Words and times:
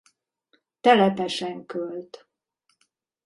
Telepesen 0.81 1.65
költ. 1.65 2.27